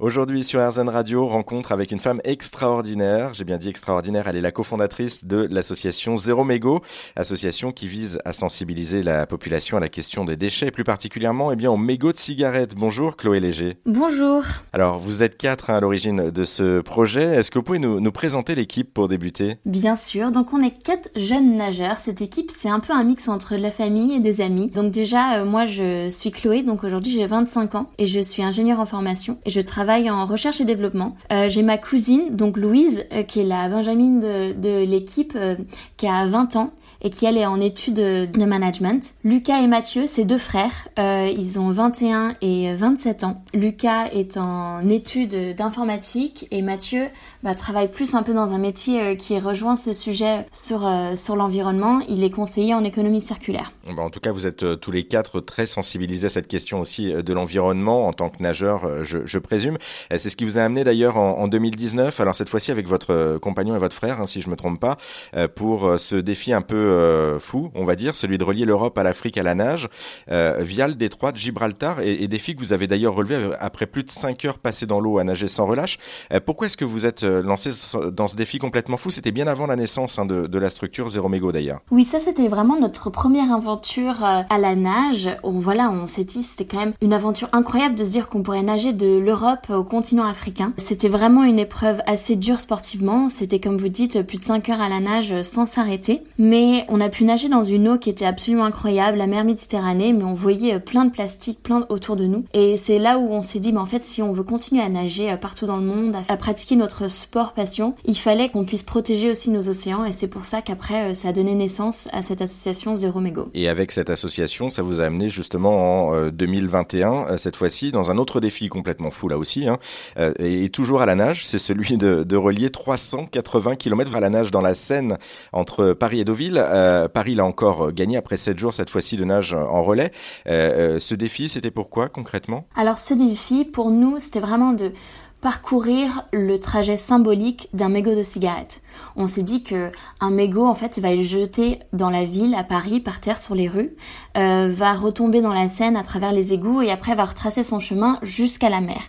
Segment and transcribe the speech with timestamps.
[0.00, 3.34] Aujourd'hui sur RZN Radio, rencontre avec une femme extraordinaire.
[3.34, 6.80] J'ai bien dit extraordinaire, elle est la cofondatrice de l'association Zéro Mégot,
[7.16, 11.52] association qui vise à sensibiliser la population à la question des déchets, et plus particulièrement
[11.52, 12.74] eh bien, aux mégots de cigarettes.
[12.76, 13.76] Bonjour Chloé Léger.
[13.84, 14.42] Bonjour.
[14.72, 17.36] Alors vous êtes quatre hein, à l'origine de ce projet.
[17.36, 19.56] Est-ce que vous pouvez nous, nous présenter l'équipe pour débuter?
[19.66, 21.98] Bien sûr, donc on est quatre jeunes nageurs.
[21.98, 24.68] Cette équipe c'est un peu un mix entre de la famille et des amis.
[24.68, 28.42] Donc déjà, euh, moi je suis Chloé, donc aujourd'hui j'ai 25 ans et je suis
[28.42, 31.16] ingénieure en formation et je travaille en recherche et développement.
[31.32, 35.56] Euh, j'ai ma cousine, donc Louise, euh, qui est la Benjamine de, l'équipe, euh,
[35.96, 36.72] qui a 20 ans
[37.02, 39.14] et qui elle est en études de management.
[39.24, 40.86] Lucas et Mathieu, c'est deux frères.
[40.98, 43.42] Ils ont 21 et 27 ans.
[43.54, 47.06] Lucas est en études d'informatique et Mathieu
[47.42, 50.86] bah, travaille plus un peu dans un métier qui rejoint ce sujet sur,
[51.16, 52.00] sur l'environnement.
[52.06, 53.72] Il est conseiller en économie circulaire.
[53.86, 57.14] Bah, en tout cas, vous êtes tous les quatre très sensibilisés à cette question aussi
[57.14, 59.78] de l'environnement en tant que nageur, je présume.
[60.12, 63.12] Euh, c'est ce qui vous a amené d'ailleurs en, 2019, alors cette fois-ci avec votre
[63.12, 64.96] euh, compagnon et votre frère, hein, si je me trompe pas,
[65.36, 69.02] euh, pour ce défi un peu fou, on va dire, celui de relier l'Europe à
[69.02, 69.88] l'Afrique à la nage,
[70.28, 74.10] via le détroit de Gibraltar, et, défi que vous avez d'ailleurs relevé après plus de
[74.10, 75.98] 5 heures passées dans l'eau à nager sans relâche.
[76.46, 77.70] pourquoi est-ce que vous êtes lancé
[78.12, 79.10] dans ce défi complètement fou?
[79.10, 81.80] C'était bien avant la naissance hein, de, la structure Zéro Mégo d'ailleurs.
[81.90, 85.28] Oui, ça c'était vraiment notre première aventure à la nage.
[85.42, 88.42] On, voilà, on s'est dit c'était quand même une aventure incroyable de se dire qu'on
[88.42, 90.72] pourrait nager de l'Europe au continent africain.
[90.76, 93.28] C'était vraiment une épreuve assez dure sportivement.
[93.28, 96.22] C'était comme vous dites plus de 5 heures à la nage sans s'arrêter.
[96.38, 100.12] Mais on a pu nager dans une eau qui était absolument incroyable, la mer Méditerranée,
[100.12, 102.44] mais on voyait plein de plastique, plein autour de nous.
[102.54, 104.88] Et c'est là où on s'est dit, mais en fait, si on veut continuer à
[104.88, 109.30] nager partout dans le monde, à, pratiquer notre sport passion, il fallait qu'on puisse protéger
[109.30, 110.04] aussi nos océans.
[110.04, 113.48] Et c'est pour ça qu'après, euh, ça a donné naissance à cette association Zéro Mégo.
[113.54, 118.10] Et avec cette association, ça vous a amené justement en 2021, euh, cette fois-ci, dans
[118.10, 119.78] un autre défi complètement fou là aussi, hein,
[120.18, 124.50] euh, et toujours à la nage, c'est celui de, relier 380 km à la nage
[124.50, 125.18] dans la Seine
[125.52, 126.62] entre Paris et Deauville.
[126.64, 130.10] Euh, Paris l'a encore gagné après 7 jours cette fois-ci de nage en relais.
[130.46, 132.66] Euh, ce défi, c'était pourquoi concrètement?
[132.74, 134.92] Alors ce défi, pour nous, c'était vraiment de
[135.40, 138.82] parcourir le trajet symbolique d'un mégot de cigarette.
[139.16, 139.90] On s'est dit que
[140.20, 143.54] un mégot en fait va être jeté dans la ville à Paris par terre sur
[143.54, 143.94] les rues,
[144.36, 147.80] euh, va retomber dans la Seine à travers les égouts et après va retracer son
[147.80, 149.00] chemin jusqu'à la mer.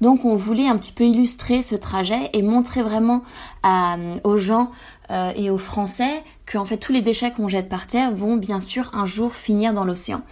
[0.00, 3.22] Donc on voulait un petit peu illustrer ce trajet et montrer vraiment
[4.24, 4.70] aux gens
[5.10, 8.36] euh, et aux Français que en fait tous les déchets qu'on jette par terre vont
[8.36, 10.22] bien sûr un jour finir dans l'océan.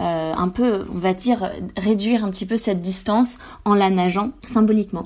[0.00, 4.30] Euh, un peu, on va dire, réduire un petit peu cette distance en la nageant
[4.44, 5.04] symboliquement.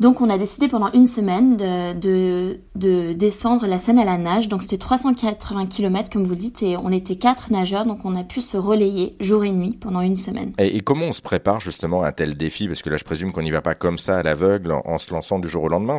[0.00, 4.16] Donc on a décidé pendant une semaine de, de, de descendre la Seine à la
[4.16, 4.46] nage.
[4.46, 8.14] Donc c'était 380 km comme vous le dites et on était quatre nageurs donc on
[8.16, 10.52] a pu se relayer jour et nuit pendant une semaine.
[10.58, 12.68] Et, comment on se prépare justement à un tel défi?
[12.68, 15.12] Parce que là je présume qu'on n'y va pas comme ça à l'aveugle en, se
[15.12, 15.98] lançant du jour au lendemain.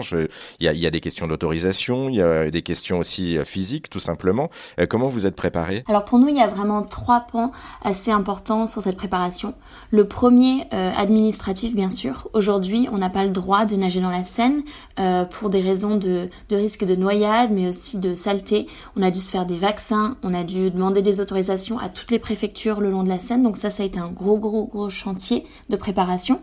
[0.60, 3.44] Il y a, y a, des questions d'autorisation, il y a des questions aussi euh,
[3.44, 4.50] physiques tout simplement.
[4.80, 5.84] Euh, comment vous êtes préparé?
[5.90, 7.52] Alors pour nous il y a vraiment trois points
[7.84, 9.56] assez importants sur cette préparation.
[9.92, 12.30] Le premier euh, administratif bien sûr.
[12.34, 14.62] Aujourd'hui on n'a pas le droit de nager dans la Seine
[15.00, 18.68] euh, pour des raisons de, risque de noyade, mais aussi de saleté.
[18.96, 22.12] On a dû se faire des vaccins, on a dû demander des autorisations à toutes
[22.12, 23.44] les préfectures le long de la Seine.
[23.44, 26.40] Donc ça, ça a été un gros, gros, gros chantier de préparation.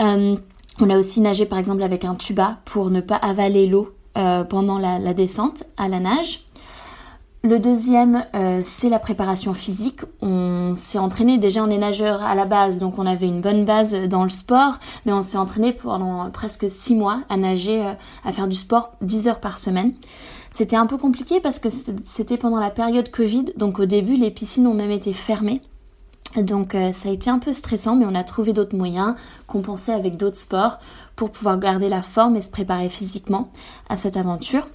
[0.00, 0.36] Euh,
[0.80, 4.44] on a aussi nagé par exemple avec un tuba pour ne pas avaler l'eau euh,
[4.44, 6.47] pendant la descente à la nage.
[7.44, 10.00] Le deuxième, euh, c'est la préparation physique.
[10.20, 13.64] On s'est entraîné, déjà on est nageur à la base, donc on avait une bonne
[13.64, 17.92] base dans le sport, mais on s'est entraîné pendant presque six mois à nager, euh,
[18.24, 19.92] à faire du sport 10 heures par semaine.
[20.50, 24.32] C'était un peu compliqué parce que c'était pendant la période Covid, donc au début les
[24.32, 25.62] piscines ont même été fermées.
[26.36, 29.14] Donc euh, ça a été un peu stressant, mais on a trouvé d'autres moyens,
[29.46, 30.80] compensés avec d'autres sports,
[31.14, 33.52] pour pouvoir garder la forme et se préparer physiquement
[33.88, 34.66] à cette aventure.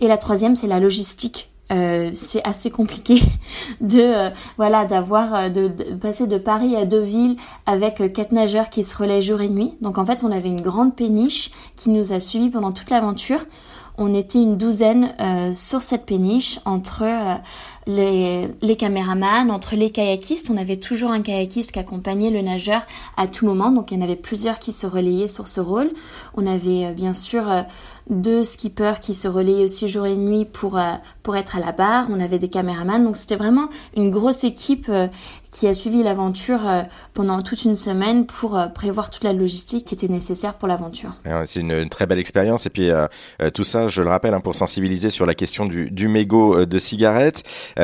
[0.00, 1.50] Et la troisième, c'est la logistique.
[1.72, 3.22] Euh, c'est assez compliqué
[3.80, 8.84] de euh, voilà d'avoir euh, de, passer de Paris à Deauville avec quatre nageurs qui
[8.84, 9.72] se relaient jour et nuit.
[9.80, 13.40] Donc en fait, on avait une grande péniche qui nous a suivis pendant toute l'aventure.
[13.96, 15.14] On était une douzaine
[15.54, 17.04] sur cette péniche entre
[17.86, 20.50] les, les caméramans, entre les kayakistes.
[20.50, 22.82] On avait toujours un kayakiste qui accompagnait le nageur
[23.16, 23.70] à tout moment.
[23.70, 25.92] Donc il y en avait plusieurs qui se relayaient sur ce rôle.
[26.36, 27.44] On avait bien sûr
[28.10, 30.92] deux skippers qui se relayaient aussi jour et nuit pour, euh,
[31.22, 32.06] pour être à la barre.
[32.10, 33.02] On avait des caméramans.
[33.02, 35.08] Donc c'était vraiment une grosse équipe euh,
[35.50, 36.82] qui a suivi l'aventure euh,
[37.14, 41.12] pendant toute une semaine pour prévoir toute la logistique qui était nécessaire pour l'aventure.
[41.46, 42.66] C'est une, très belle expérience.
[42.66, 42.90] Et puis
[43.52, 46.78] tout ça, je le rappelle, hein, pour sensibiliser sur la question du, du mégot de
[46.78, 47.42] cigarettes.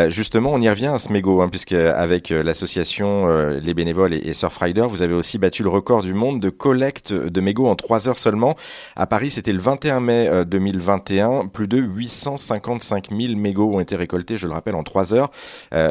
[0.08, 3.28] justement, on y revient à ce mégot, hein, puisque avec l'association
[3.62, 7.40] Les Bénévoles et, Surfrider, vous avez aussi battu le record du monde de collecte de
[7.40, 8.56] mégots en 3 heures seulement.
[8.96, 10.09] À Paris, c'était le 21 mai
[10.44, 11.46] 2021.
[11.46, 15.30] Plus de 855 000 mégots ont été récoltés, je le rappelle, en 3 heures.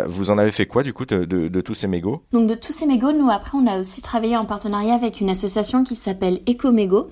[0.07, 2.23] vous en avez fait quoi, du coup, de, tous ces mégots?
[2.31, 5.29] Donc, de tous ces mégots, nous, après, on a aussi travaillé en partenariat avec une
[5.29, 7.09] association qui s'appelle Ecomégo.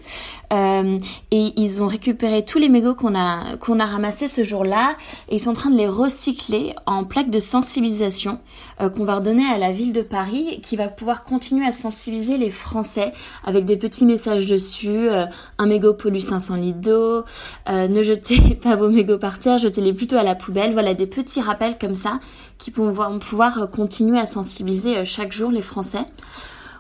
[0.54, 0.98] Euh,
[1.32, 4.96] et ils ont récupéré tous les mégots qu'on a, qu'on a ramassés ce jour-là
[5.28, 8.40] et ils sont en train de les recycler en plaques de sensibilisation
[8.80, 12.38] euh, qu'on va redonner à la ville de Paris qui va pouvoir continuer à sensibiliser
[12.38, 13.12] les Français
[13.44, 15.10] avec des petits messages dessus.
[15.10, 15.26] Euh,
[15.58, 19.94] un mégot pollue 500 litres d'eau, euh, ne jetez pas vos mégots par terre, jetez-les
[19.94, 20.74] plutôt à la poubelle.
[20.74, 22.20] Voilà des petits rappels comme ça
[22.58, 26.06] qui vont pouvoir continuer à sensibiliser chaque jour les Français.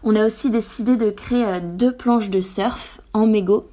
[0.04, 3.68] On a aussi décidé de créer euh, deux planches de surf en mégot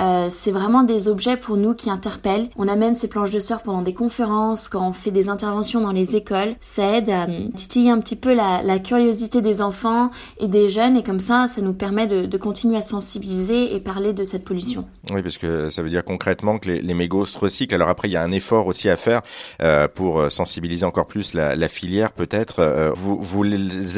[0.00, 2.48] euh, c'est vraiment des objets pour nous qui interpellent.
[2.56, 5.92] On amène ces planches de surf pendant des conférences, quand on fait des interventions dans
[5.92, 6.54] les écoles.
[6.60, 11.02] Ça aide à titiller un petit peu la, curiosité des enfants et des jeunes et
[11.02, 14.86] comme ça, ça nous permet de, continuer à sensibiliser et parler de cette pollution.
[15.10, 17.74] Oui, parce que ça veut dire concrètement que les, mégots se recyclent.
[17.74, 19.22] Alors après, il y a un effort aussi à faire
[19.62, 22.92] euh, pour euh, sensibiliser encore plus la, filière peut-être.
[22.94, 23.44] vous, vous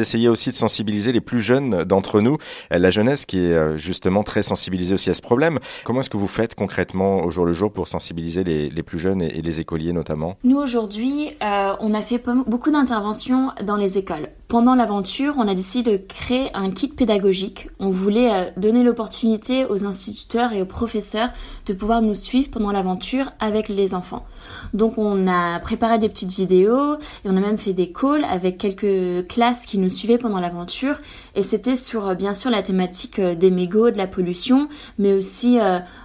[0.00, 2.38] essayez aussi de sensibiliser les plus jeunes d'entre nous,
[2.70, 5.58] la jeunesse qui est justement très sensibilisée aussi à ce problème.
[5.88, 9.22] Comment est-ce que vous faites concrètement au jour le jour pour sensibiliser les, plus jeunes
[9.22, 10.36] et, les écoliers notamment?
[10.44, 14.28] Nous aujourd'hui, euh, on a fait beaucoup d'interventions dans les écoles.
[14.48, 17.68] Pendant l'aventure, on a décidé de créer un kit pédagogique.
[17.78, 21.28] On voulait euh, donner l'opportunité aux instituteurs et aux professeurs
[21.66, 24.24] de pouvoir nous suivre pendant l'aventure avec les enfants.
[24.72, 28.56] Donc on a préparé des petites vidéos et on a même fait des calls avec
[28.56, 30.98] quelques classes qui nous suivaient pendant l'aventure
[31.34, 35.58] et c'était sur euh, bien sûr la thématique des mégots, de la pollution, mais aussi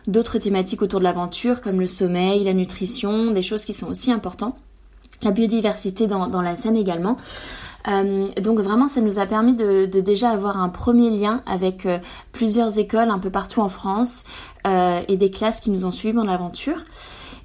[0.07, 4.11] d'autres thématiques autour de l'aventure comme le sommeil, la nutrition, des choses qui sont aussi
[4.11, 4.57] importantes.
[5.23, 7.17] La biodiversité dans, la scène également.
[7.87, 11.99] Euh, donc vraiment, ça nous a permis de, déjà avoir un premier lien avec euh,
[12.31, 14.25] plusieurs écoles un peu partout en France
[14.65, 16.77] euh, et des classes qui nous ont suivis dans l'aventure.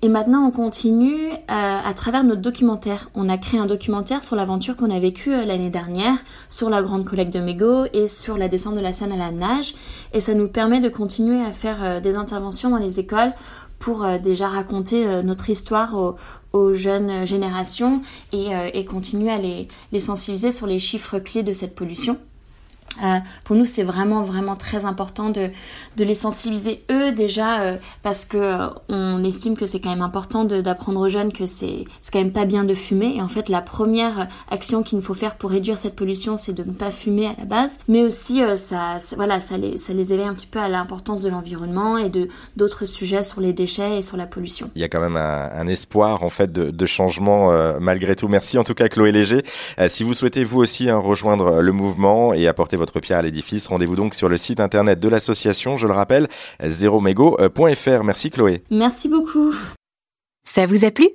[0.00, 3.10] Et maintenant, on continue à travers notre documentaire.
[3.16, 6.16] On a créé un documentaire sur l'aventure qu'on a vécue l'année dernière,
[6.48, 9.32] sur la grande collecte de mégots et sur la descente de la Seine à la
[9.32, 9.74] nage.
[10.12, 13.32] Et ça nous permet de continuer à faire des interventions dans les écoles
[13.78, 16.16] pour euh, déjà raconter euh, notre histoire
[16.52, 18.02] aux, jeunes générations
[18.32, 22.18] et, euh, continuer à les sensibiliser sur les chiffres clés de cette pollution.
[23.02, 25.50] Euh, pour nous, c'est vraiment vraiment très important de,
[25.96, 30.44] les sensibiliser eux déjà euh, parce que euh, on estime que c'est quand même important
[30.44, 33.48] d'apprendre aux jeunes que c'est c'est quand même pas bien de fumer et en fait
[33.48, 37.26] la première action qu'il faut faire pour réduire cette pollution, c'est de ne pas fumer
[37.26, 40.58] à la base, mais aussi ça, voilà ça les ça les éveille un petit peu
[40.58, 42.10] à l'importance de l'environnement et
[42.56, 44.70] d'autres sujets sur les déchets et sur la pollution.
[44.74, 47.50] Il y a quand même un, espoir en fait de, de changement
[47.80, 48.28] malgré tout.
[48.28, 49.42] Merci en tout cas Chloé Léger.
[49.88, 53.66] si vous souhaitez vous aussi hein, rejoindre le mouvement et apporter votre pierre à l'édifice.
[53.66, 56.28] Rendez-vous donc sur le site internet de l'association, je le rappelle,
[56.64, 58.04] zéromego.fr.
[58.04, 58.62] Merci Chloé.
[58.70, 59.54] Merci beaucoup.
[60.46, 61.08] Ça vous a plu?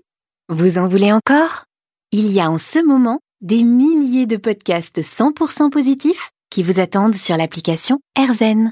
[0.49, 1.63] Vous en voulez encore?
[2.11, 7.15] Il y a en ce moment des milliers de podcasts 100% positifs qui vous attendent
[7.15, 8.71] sur l'application AirZen.